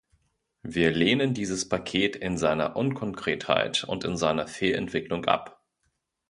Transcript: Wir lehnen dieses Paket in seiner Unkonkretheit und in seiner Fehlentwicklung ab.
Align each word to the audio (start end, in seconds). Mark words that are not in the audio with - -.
Wir 0.63 0.89
lehnen 0.89 1.35
dieses 1.35 1.69
Paket 1.69 2.15
in 2.15 2.35
seiner 2.35 2.75
Unkonkretheit 2.75 3.83
und 3.83 4.03
in 4.03 4.17
seiner 4.17 4.47
Fehlentwicklung 4.47 5.25
ab. 5.25 5.61